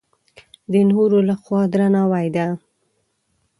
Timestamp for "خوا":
1.41-1.61